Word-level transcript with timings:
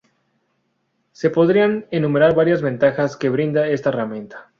Se 1.11 1.29
podrían 1.29 1.85
enumerar 1.91 2.33
varias 2.33 2.63
ventajas 2.63 3.15
que 3.15 3.29
brinda 3.29 3.67
esta 3.67 3.89
herramienta. 3.89 4.49